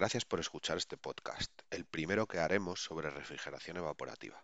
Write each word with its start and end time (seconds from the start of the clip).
Gracias 0.00 0.24
por 0.24 0.40
escuchar 0.40 0.78
este 0.78 0.96
podcast, 0.96 1.52
el 1.68 1.84
primero 1.84 2.26
que 2.26 2.38
haremos 2.38 2.82
sobre 2.82 3.10
refrigeración 3.10 3.76
evaporativa. 3.76 4.42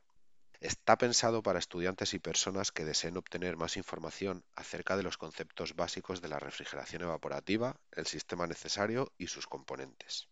Está 0.60 0.98
pensado 0.98 1.42
para 1.42 1.58
estudiantes 1.58 2.12
y 2.12 2.18
personas 2.18 2.72
que 2.72 2.84
deseen 2.84 3.16
obtener 3.16 3.56
más 3.56 3.78
información 3.78 4.44
acerca 4.54 4.98
de 4.98 5.02
los 5.02 5.16
conceptos 5.16 5.74
básicos 5.74 6.20
de 6.20 6.28
la 6.28 6.38
refrigeración 6.38 7.04
evaporativa, 7.04 7.80
el 7.92 8.06
sistema 8.06 8.46
necesario 8.46 9.14
y 9.16 9.28
sus 9.28 9.46
componentes. 9.46 10.28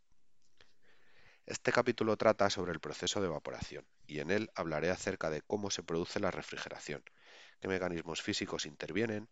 Este 1.46 1.72
capítulo 1.72 2.18
trata 2.18 2.50
sobre 2.50 2.72
el 2.72 2.80
proceso 2.80 3.22
de 3.22 3.28
evaporación 3.28 3.86
y 4.06 4.18
en 4.18 4.30
él 4.30 4.50
hablaré 4.54 4.90
acerca 4.90 5.30
de 5.30 5.40
cómo 5.40 5.70
se 5.70 5.82
produce 5.82 6.20
la 6.20 6.32
refrigeración, 6.32 7.02
qué 7.62 7.68
mecanismos 7.68 8.20
físicos 8.20 8.66
intervienen 8.66 9.30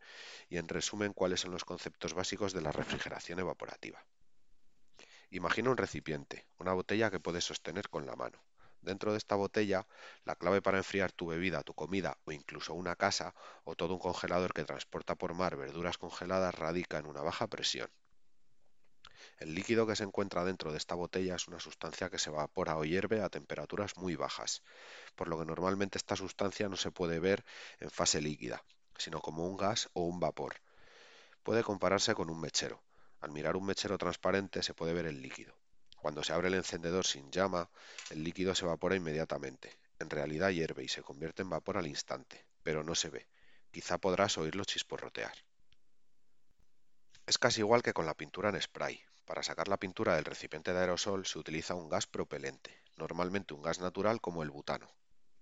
y 0.48 0.56
en 0.56 0.68
resumen 0.68 1.12
cuáles 1.12 1.40
son 1.40 1.50
los 1.50 1.66
conceptos 1.66 2.14
básicos 2.14 2.54
de 2.54 2.62
la 2.62 2.72
refrigeración 2.72 3.40
evaporativa. 3.40 4.02
Imagina 5.34 5.70
un 5.70 5.78
recipiente, 5.78 6.46
una 6.58 6.74
botella 6.74 7.10
que 7.10 7.18
puedes 7.18 7.44
sostener 7.44 7.88
con 7.88 8.04
la 8.04 8.14
mano. 8.16 8.44
Dentro 8.82 9.12
de 9.12 9.16
esta 9.16 9.34
botella, 9.34 9.86
la 10.26 10.36
clave 10.36 10.60
para 10.60 10.76
enfriar 10.76 11.10
tu 11.10 11.28
bebida, 11.28 11.62
tu 11.62 11.72
comida 11.72 12.18
o 12.26 12.32
incluso 12.32 12.74
una 12.74 12.96
casa 12.96 13.34
o 13.64 13.74
todo 13.74 13.94
un 13.94 13.98
congelador 13.98 14.52
que 14.52 14.66
transporta 14.66 15.14
por 15.14 15.32
mar 15.32 15.56
verduras 15.56 15.96
congeladas 15.96 16.54
radica 16.54 16.98
en 16.98 17.06
una 17.06 17.22
baja 17.22 17.46
presión. 17.46 17.90
El 19.38 19.54
líquido 19.54 19.86
que 19.86 19.96
se 19.96 20.04
encuentra 20.04 20.44
dentro 20.44 20.70
de 20.70 20.76
esta 20.76 20.96
botella 20.96 21.36
es 21.36 21.48
una 21.48 21.60
sustancia 21.60 22.10
que 22.10 22.18
se 22.18 22.28
evapora 22.28 22.76
o 22.76 22.84
hierve 22.84 23.22
a 23.22 23.30
temperaturas 23.30 23.96
muy 23.96 24.16
bajas, 24.16 24.62
por 25.14 25.28
lo 25.28 25.38
que 25.38 25.46
normalmente 25.46 25.96
esta 25.96 26.14
sustancia 26.14 26.68
no 26.68 26.76
se 26.76 26.90
puede 26.90 27.20
ver 27.20 27.42
en 27.80 27.88
fase 27.88 28.20
líquida, 28.20 28.62
sino 28.98 29.22
como 29.22 29.46
un 29.46 29.56
gas 29.56 29.88
o 29.94 30.02
un 30.02 30.20
vapor. 30.20 30.56
Puede 31.42 31.64
compararse 31.64 32.14
con 32.14 32.28
un 32.28 32.38
mechero. 32.38 32.82
Al 33.22 33.30
mirar 33.30 33.56
un 33.56 33.64
mechero 33.64 33.96
transparente 33.98 34.62
se 34.62 34.74
puede 34.74 34.92
ver 34.92 35.06
el 35.06 35.22
líquido. 35.22 35.54
Cuando 35.96 36.24
se 36.24 36.32
abre 36.32 36.48
el 36.48 36.54
encendedor 36.54 37.06
sin 37.06 37.30
llama, 37.30 37.70
el 38.10 38.24
líquido 38.24 38.54
se 38.56 38.64
evapora 38.64 38.96
inmediatamente. 38.96 39.78
En 40.00 40.10
realidad 40.10 40.50
hierve 40.50 40.82
y 40.82 40.88
se 40.88 41.02
convierte 41.02 41.42
en 41.42 41.50
vapor 41.50 41.78
al 41.78 41.86
instante, 41.86 42.44
pero 42.64 42.82
no 42.82 42.96
se 42.96 43.10
ve. 43.10 43.28
Quizá 43.70 43.98
podrás 43.98 44.36
oírlo 44.38 44.64
chisporrotear. 44.64 45.32
Es 47.24 47.38
casi 47.38 47.60
igual 47.60 47.84
que 47.84 47.92
con 47.92 48.06
la 48.06 48.14
pintura 48.14 48.48
en 48.48 48.60
spray. 48.60 49.00
Para 49.24 49.44
sacar 49.44 49.68
la 49.68 49.76
pintura 49.76 50.16
del 50.16 50.24
recipiente 50.24 50.72
de 50.72 50.80
aerosol 50.80 51.24
se 51.24 51.38
utiliza 51.38 51.76
un 51.76 51.88
gas 51.88 52.08
propelente, 52.08 52.82
normalmente 52.96 53.54
un 53.54 53.62
gas 53.62 53.78
natural 53.78 54.20
como 54.20 54.42
el 54.42 54.50
butano. 54.50 54.90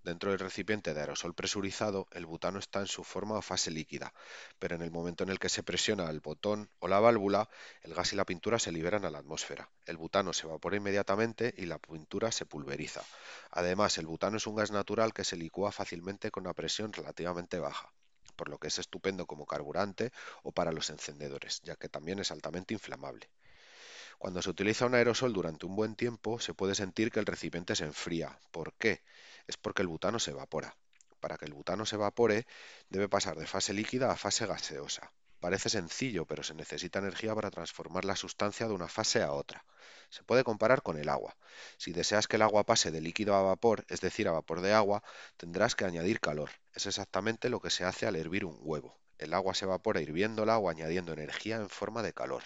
Dentro 0.03 0.31
del 0.31 0.39
recipiente 0.39 0.95
de 0.95 0.99
aerosol 0.99 1.35
presurizado, 1.35 2.07
el 2.11 2.25
butano 2.25 2.57
está 2.57 2.79
en 2.79 2.87
su 2.87 3.03
forma 3.03 3.37
o 3.37 3.41
fase 3.43 3.69
líquida, 3.69 4.15
pero 4.57 4.75
en 4.75 4.81
el 4.81 4.89
momento 4.89 5.23
en 5.23 5.29
el 5.29 5.37
que 5.37 5.47
se 5.47 5.61
presiona 5.61 6.09
el 6.09 6.21
botón 6.21 6.71
o 6.79 6.87
la 6.87 6.99
válvula, 6.99 7.49
el 7.83 7.93
gas 7.93 8.11
y 8.11 8.15
la 8.15 8.25
pintura 8.25 8.57
se 8.57 8.71
liberan 8.71 9.05
a 9.05 9.11
la 9.11 9.19
atmósfera. 9.19 9.69
El 9.85 9.97
butano 9.97 10.33
se 10.33 10.47
evapora 10.47 10.77
inmediatamente 10.77 11.53
y 11.55 11.67
la 11.67 11.77
pintura 11.77 12.31
se 12.31 12.47
pulveriza. 12.47 13.03
Además, 13.51 13.99
el 13.99 14.07
butano 14.07 14.37
es 14.37 14.47
un 14.47 14.55
gas 14.55 14.71
natural 14.71 15.13
que 15.13 15.23
se 15.23 15.37
licúa 15.37 15.71
fácilmente 15.71 16.31
con 16.31 16.45
una 16.45 16.55
presión 16.55 16.91
relativamente 16.93 17.59
baja, 17.59 17.93
por 18.35 18.49
lo 18.49 18.57
que 18.57 18.69
es 18.69 18.79
estupendo 18.79 19.27
como 19.27 19.45
carburante 19.45 20.11
o 20.41 20.51
para 20.51 20.71
los 20.71 20.89
encendedores, 20.89 21.61
ya 21.61 21.75
que 21.75 21.89
también 21.89 22.17
es 22.17 22.31
altamente 22.31 22.73
inflamable. 22.73 23.29
Cuando 24.21 24.43
se 24.43 24.51
utiliza 24.51 24.85
un 24.85 24.93
aerosol 24.93 25.33
durante 25.33 25.65
un 25.65 25.75
buen 25.75 25.95
tiempo, 25.95 26.39
se 26.39 26.53
puede 26.53 26.75
sentir 26.75 27.11
que 27.11 27.19
el 27.19 27.25
recipiente 27.25 27.75
se 27.75 27.85
enfría. 27.85 28.37
¿Por 28.51 28.71
qué? 28.73 29.01
es 29.47 29.57
porque 29.57 29.81
el 29.81 29.87
butano 29.87 30.19
se 30.19 30.29
evapora. 30.29 30.77
Para 31.19 31.39
que 31.39 31.45
el 31.45 31.55
butano 31.55 31.87
se 31.87 31.95
evapore, 31.95 32.45
debe 32.87 33.09
pasar 33.09 33.35
de 33.35 33.47
fase 33.47 33.73
líquida 33.73 34.11
a 34.11 34.15
fase 34.15 34.45
gaseosa. 34.45 35.11
Parece 35.39 35.69
sencillo, 35.69 36.27
pero 36.27 36.43
se 36.43 36.53
necesita 36.53 36.99
energía 36.99 37.33
para 37.33 37.49
transformar 37.49 38.05
la 38.05 38.15
sustancia 38.15 38.67
de 38.67 38.75
una 38.75 38.87
fase 38.87 39.23
a 39.23 39.31
otra. 39.31 39.65
Se 40.11 40.21
puede 40.21 40.43
comparar 40.43 40.83
con 40.83 40.99
el 40.99 41.09
agua. 41.09 41.35
Si 41.77 41.91
deseas 41.91 42.27
que 42.27 42.35
el 42.35 42.43
agua 42.43 42.63
pase 42.63 42.91
de 42.91 43.01
líquido 43.01 43.33
a 43.33 43.41
vapor, 43.41 43.85
es 43.89 44.01
decir, 44.01 44.27
a 44.27 44.33
vapor 44.33 44.61
de 44.61 44.71
agua, 44.71 45.01
tendrás 45.35 45.75
que 45.75 45.85
añadir 45.85 46.19
calor. 46.19 46.51
Es 46.75 46.85
exactamente 46.85 47.49
lo 47.49 47.59
que 47.59 47.71
se 47.71 47.85
hace 47.85 48.05
al 48.05 48.15
hervir 48.15 48.45
un 48.45 48.59
huevo. 48.61 48.99
El 49.17 49.33
agua 49.33 49.55
se 49.55 49.65
evapora 49.65 49.99
hirviéndola 49.99 50.59
o 50.59 50.69
añadiendo 50.69 51.11
energía 51.11 51.55
en 51.55 51.69
forma 51.69 52.03
de 52.03 52.13
calor. 52.13 52.43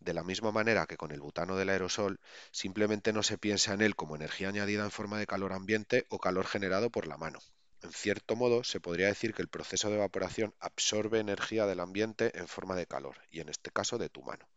De 0.00 0.14
la 0.14 0.22
misma 0.22 0.52
manera 0.52 0.86
que 0.86 0.96
con 0.96 1.10
el 1.10 1.20
butano 1.20 1.56
del 1.56 1.70
aerosol, 1.70 2.20
simplemente 2.50 3.12
no 3.12 3.22
se 3.22 3.38
piensa 3.38 3.72
en 3.74 3.82
él 3.82 3.96
como 3.96 4.16
energía 4.16 4.48
añadida 4.48 4.84
en 4.84 4.90
forma 4.90 5.18
de 5.18 5.26
calor 5.26 5.52
ambiente 5.52 6.06
o 6.08 6.18
calor 6.18 6.46
generado 6.46 6.90
por 6.90 7.06
la 7.06 7.16
mano. 7.16 7.40
En 7.82 7.92
cierto 7.92 8.36
modo, 8.36 8.64
se 8.64 8.80
podría 8.80 9.06
decir 9.06 9.34
que 9.34 9.42
el 9.42 9.48
proceso 9.48 9.88
de 9.88 9.96
evaporación 9.96 10.54
absorbe 10.60 11.20
energía 11.20 11.66
del 11.66 11.80
ambiente 11.80 12.36
en 12.38 12.48
forma 12.48 12.74
de 12.74 12.86
calor, 12.86 13.16
y 13.30 13.40
en 13.40 13.48
este 13.48 13.70
caso 13.70 13.98
de 13.98 14.08
tu 14.08 14.22
mano. 14.22 14.48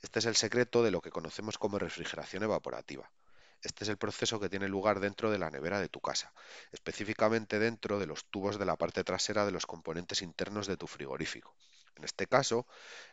Este 0.00 0.18
es 0.18 0.26
el 0.26 0.36
secreto 0.36 0.82
de 0.82 0.90
lo 0.90 1.00
que 1.00 1.10
conocemos 1.10 1.58
como 1.58 1.78
refrigeración 1.78 2.42
evaporativa. 2.42 3.10
Este 3.62 3.84
es 3.84 3.90
el 3.90 3.96
proceso 3.96 4.40
que 4.40 4.48
tiene 4.48 4.68
lugar 4.68 4.98
dentro 4.98 5.30
de 5.30 5.38
la 5.38 5.50
nevera 5.50 5.80
de 5.80 5.88
tu 5.88 6.00
casa, 6.00 6.32
específicamente 6.72 7.60
dentro 7.60 8.00
de 8.00 8.06
los 8.06 8.24
tubos 8.24 8.58
de 8.58 8.66
la 8.66 8.76
parte 8.76 9.04
trasera 9.04 9.46
de 9.46 9.52
los 9.52 9.66
componentes 9.66 10.22
internos 10.22 10.66
de 10.66 10.76
tu 10.76 10.88
frigorífico. 10.88 11.54
En 11.96 12.04
este 12.04 12.26
caso, 12.26 12.66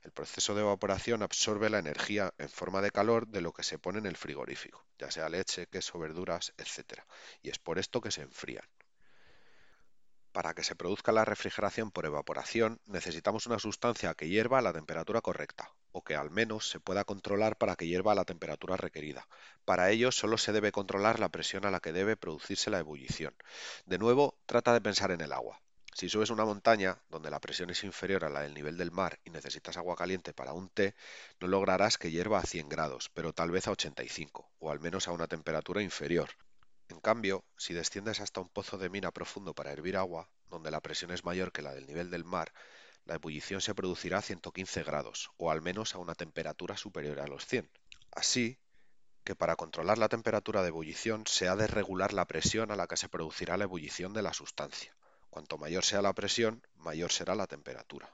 el 0.03 0.11
proceso 0.11 0.55
de 0.55 0.61
evaporación 0.61 1.21
absorbe 1.21 1.69
la 1.69 1.79
energía 1.79 2.33
en 2.37 2.49
forma 2.49 2.81
de 2.81 2.91
calor 2.91 3.27
de 3.27 3.41
lo 3.41 3.53
que 3.53 3.63
se 3.63 3.77
pone 3.77 3.99
en 3.99 4.05
el 4.05 4.17
frigorífico, 4.17 4.85
ya 4.97 5.11
sea 5.11 5.29
leche, 5.29 5.67
queso, 5.67 5.99
verduras, 5.99 6.53
etc. 6.57 7.01
Y 7.41 7.49
es 7.49 7.59
por 7.59 7.79
esto 7.79 8.01
que 8.01 8.11
se 8.11 8.21
enfrían. 8.21 8.65
Para 10.31 10.53
que 10.53 10.63
se 10.63 10.75
produzca 10.75 11.11
la 11.11 11.25
refrigeración 11.25 11.89
por 11.91 12.05
evaporación, 12.05 12.79
necesitamos 12.85 13.47
una 13.47 13.57
sustancia 13.57 14.13
que 14.13 14.29
hierva 14.29 14.59
a 14.59 14.61
la 14.61 14.73
temperatura 14.73 15.21
correcta, 15.21 15.73
o 15.91 16.03
que 16.03 16.15
al 16.15 16.29
menos 16.29 16.69
se 16.69 16.79
pueda 16.79 17.03
controlar 17.03 17.57
para 17.57 17.75
que 17.75 17.87
hierva 17.87 18.11
a 18.11 18.15
la 18.15 18.25
temperatura 18.25 18.77
requerida. 18.77 19.27
Para 19.65 19.89
ello, 19.89 20.11
solo 20.11 20.37
se 20.37 20.51
debe 20.51 20.71
controlar 20.71 21.19
la 21.19 21.29
presión 21.29 21.65
a 21.65 21.71
la 21.71 21.79
que 21.79 21.93
debe 21.93 22.15
producirse 22.15 22.69
la 22.69 22.79
ebullición. 22.79 23.35
De 23.85 23.97
nuevo, 23.97 24.37
trata 24.45 24.71
de 24.71 24.81
pensar 24.81 25.09
en 25.11 25.21
el 25.21 25.33
agua. 25.33 25.59
Si 25.93 26.07
subes 26.07 26.29
una 26.29 26.45
montaña 26.45 27.01
donde 27.09 27.29
la 27.29 27.39
presión 27.39 27.69
es 27.69 27.83
inferior 27.83 28.23
a 28.23 28.29
la 28.29 28.41
del 28.41 28.53
nivel 28.53 28.77
del 28.77 28.91
mar 28.91 29.19
y 29.23 29.31
necesitas 29.31 29.77
agua 29.77 29.95
caliente 29.95 30.33
para 30.33 30.53
un 30.53 30.69
té, 30.69 30.95
no 31.39 31.47
lograrás 31.47 31.97
que 31.97 32.11
hierva 32.11 32.39
a 32.39 32.45
100 32.45 32.69
grados, 32.69 33.09
pero 33.13 33.33
tal 33.33 33.51
vez 33.51 33.67
a 33.67 33.71
85, 33.71 34.49
o 34.59 34.71
al 34.71 34.79
menos 34.79 35.07
a 35.07 35.11
una 35.11 35.27
temperatura 35.27 35.81
inferior. 35.81 36.29
En 36.89 36.99
cambio, 36.99 37.43
si 37.57 37.73
desciendes 37.73 38.19
hasta 38.19 38.41
un 38.41 38.49
pozo 38.49 38.77
de 38.77 38.89
mina 38.89 39.11
profundo 39.11 39.53
para 39.53 39.71
hervir 39.71 39.97
agua, 39.97 40.29
donde 40.49 40.71
la 40.71 40.81
presión 40.81 41.11
es 41.11 41.23
mayor 41.23 41.51
que 41.51 41.61
la 41.61 41.73
del 41.73 41.85
nivel 41.85 42.09
del 42.09 42.23
mar, 42.23 42.53
la 43.05 43.15
ebullición 43.15 43.61
se 43.61 43.75
producirá 43.75 44.19
a 44.19 44.21
115 44.21 44.83
grados, 44.83 45.31
o 45.37 45.51
al 45.51 45.61
menos 45.61 45.95
a 45.95 45.97
una 45.97 46.15
temperatura 46.15 46.77
superior 46.77 47.19
a 47.19 47.27
los 47.27 47.45
100. 47.45 47.69
Así 48.11 48.59
que 49.23 49.35
para 49.35 49.55
controlar 49.55 49.97
la 49.97 50.09
temperatura 50.09 50.61
de 50.61 50.69
ebullición 50.69 51.25
se 51.27 51.47
ha 51.47 51.55
de 51.55 51.67
regular 51.67 52.13
la 52.13 52.25
presión 52.25 52.71
a 52.71 52.75
la 52.75 52.87
que 52.87 52.97
se 52.97 53.09
producirá 53.09 53.57
la 53.57 53.65
ebullición 53.65 54.13
de 54.13 54.21
la 54.21 54.33
sustancia. 54.33 54.95
Cuanto 55.29 55.57
mayor 55.57 55.85
sea 55.85 56.01
la 56.01 56.13
presión, 56.13 56.65
mayor 56.75 57.11
será 57.11 57.35
la 57.35 57.47
temperatura. 57.47 58.13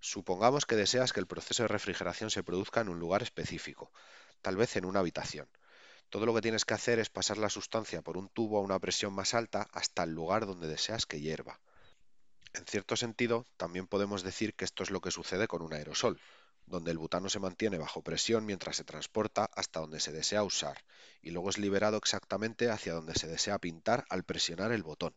Supongamos 0.00 0.64
que 0.64 0.76
deseas 0.76 1.12
que 1.12 1.20
el 1.20 1.26
proceso 1.26 1.64
de 1.64 1.68
refrigeración 1.68 2.30
se 2.30 2.42
produzca 2.42 2.80
en 2.80 2.88
un 2.88 2.98
lugar 2.98 3.22
específico, 3.22 3.92
tal 4.40 4.56
vez 4.56 4.76
en 4.76 4.86
una 4.86 5.00
habitación. 5.00 5.48
Todo 6.08 6.26
lo 6.26 6.34
que 6.34 6.40
tienes 6.40 6.64
que 6.64 6.74
hacer 6.74 6.98
es 6.98 7.10
pasar 7.10 7.38
la 7.38 7.50
sustancia 7.50 8.02
por 8.02 8.16
un 8.16 8.28
tubo 8.28 8.58
a 8.58 8.62
una 8.62 8.78
presión 8.78 9.12
más 9.12 9.34
alta 9.34 9.68
hasta 9.72 10.02
el 10.02 10.10
lugar 10.12 10.46
donde 10.46 10.66
deseas 10.66 11.06
que 11.06 11.20
hierva. 11.20 11.60
En 12.52 12.64
cierto 12.66 12.96
sentido, 12.96 13.46
también 13.56 13.86
podemos 13.86 14.22
decir 14.22 14.54
que 14.54 14.64
esto 14.64 14.82
es 14.82 14.90
lo 14.90 15.00
que 15.00 15.12
sucede 15.12 15.46
con 15.46 15.62
un 15.62 15.72
aerosol, 15.72 16.18
donde 16.66 16.90
el 16.90 16.98
butano 16.98 17.28
se 17.28 17.38
mantiene 17.38 17.78
bajo 17.78 18.02
presión 18.02 18.46
mientras 18.46 18.76
se 18.76 18.84
transporta 18.84 19.50
hasta 19.54 19.80
donde 19.80 20.00
se 20.00 20.12
desea 20.12 20.42
usar, 20.42 20.82
y 21.20 21.30
luego 21.30 21.50
es 21.50 21.58
liberado 21.58 21.96
exactamente 21.98 22.70
hacia 22.70 22.94
donde 22.94 23.14
se 23.14 23.28
desea 23.28 23.58
pintar 23.58 24.04
al 24.08 24.24
presionar 24.24 24.72
el 24.72 24.82
botón. 24.82 25.14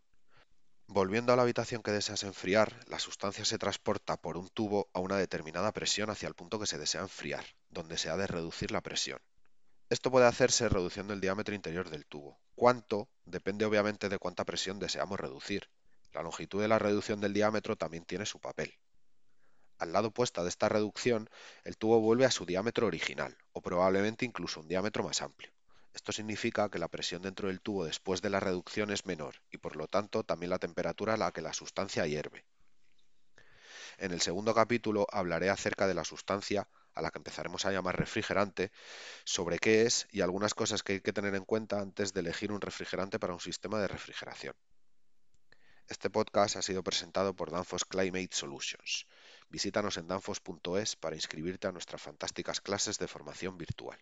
Volviendo 0.93 1.33
a 1.33 1.35
la 1.35 1.41
habitación 1.41 1.81
que 1.81 1.89
deseas 1.89 2.21
enfriar, 2.21 2.79
la 2.85 2.99
sustancia 2.99 3.43
se 3.45 3.57
transporta 3.57 4.15
por 4.15 4.37
un 4.37 4.49
tubo 4.49 4.91
a 4.93 4.99
una 4.99 5.17
determinada 5.17 5.71
presión 5.71 6.11
hacia 6.11 6.27
el 6.27 6.35
punto 6.35 6.59
que 6.59 6.67
se 6.67 6.77
desea 6.77 7.01
enfriar, 7.01 7.43
donde 7.71 7.97
se 7.97 8.11
ha 8.11 8.15
de 8.15 8.27
reducir 8.27 8.69
la 8.69 8.81
presión. 8.81 9.17
Esto 9.89 10.11
puede 10.11 10.27
hacerse 10.27 10.69
reduciendo 10.69 11.15
el 11.15 11.19
diámetro 11.19 11.55
interior 11.55 11.89
del 11.89 12.05
tubo. 12.05 12.39
¿Cuánto? 12.53 13.09
Depende 13.25 13.65
obviamente 13.65 14.07
de 14.07 14.19
cuánta 14.19 14.45
presión 14.45 14.77
deseamos 14.77 15.19
reducir. 15.19 15.67
La 16.11 16.21
longitud 16.21 16.61
de 16.61 16.67
la 16.67 16.77
reducción 16.77 17.19
del 17.19 17.33
diámetro 17.33 17.75
también 17.75 18.05
tiene 18.05 18.27
su 18.27 18.39
papel. 18.39 18.77
Al 19.79 19.93
lado 19.93 20.09
opuesto 20.09 20.43
de 20.43 20.49
esta 20.49 20.69
reducción, 20.69 21.27
el 21.63 21.75
tubo 21.75 22.01
vuelve 22.01 22.25
a 22.25 22.31
su 22.31 22.45
diámetro 22.45 22.85
original, 22.85 23.35
o 23.51 23.63
probablemente 23.63 24.25
incluso 24.25 24.59
un 24.59 24.67
diámetro 24.67 25.03
más 25.03 25.23
amplio. 25.23 25.51
Esto 25.93 26.11
significa 26.11 26.69
que 26.69 26.79
la 26.79 26.87
presión 26.87 27.21
dentro 27.21 27.47
del 27.47 27.61
tubo 27.61 27.85
después 27.85 28.21
de 28.21 28.29
la 28.29 28.39
reducción 28.39 28.91
es 28.91 29.05
menor 29.05 29.35
y 29.51 29.57
por 29.57 29.75
lo 29.75 29.87
tanto 29.87 30.23
también 30.23 30.49
la 30.49 30.59
temperatura 30.59 31.13
a 31.13 31.17
la 31.17 31.31
que 31.31 31.41
la 31.41 31.53
sustancia 31.53 32.07
hierve. 32.07 32.45
En 33.97 34.11
el 34.11 34.21
segundo 34.21 34.55
capítulo 34.55 35.05
hablaré 35.11 35.49
acerca 35.49 35.87
de 35.87 35.93
la 35.93 36.03
sustancia 36.03 36.67
a 36.95 37.01
la 37.01 37.11
que 37.11 37.19
empezaremos 37.19 37.65
a 37.65 37.71
llamar 37.71 37.97
refrigerante, 37.97 38.71
sobre 39.23 39.59
qué 39.59 39.83
es 39.83 40.07
y 40.11 40.21
algunas 40.21 40.53
cosas 40.53 40.83
que 40.83 40.93
hay 40.93 41.01
que 41.01 41.13
tener 41.13 41.35
en 41.35 41.45
cuenta 41.45 41.79
antes 41.79 42.13
de 42.13 42.21
elegir 42.21 42.51
un 42.51 42.61
refrigerante 42.61 43.19
para 43.19 43.33
un 43.33 43.39
sistema 43.39 43.79
de 43.79 43.87
refrigeración. 43.87 44.55
Este 45.87 46.09
podcast 46.09 46.55
ha 46.55 46.61
sido 46.61 46.83
presentado 46.83 47.35
por 47.35 47.51
Danfoss 47.51 47.85
Climate 47.85 48.29
Solutions. 48.31 49.05
Visítanos 49.49 49.97
en 49.97 50.07
danfoss.es 50.07 50.95
para 50.95 51.15
inscribirte 51.15 51.67
a 51.67 51.71
nuestras 51.71 52.01
fantásticas 52.01 52.61
clases 52.61 52.97
de 52.99 53.07
formación 53.07 53.57
virtual. 53.57 53.99